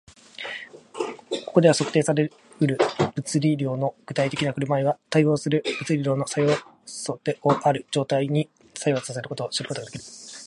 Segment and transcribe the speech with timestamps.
[1.45, 2.79] ここでは、測定され得る
[3.13, 10.03] 物理量の具体的な振る舞いは、対応する物理量の作用素をある状態に作用させることによって知ることができる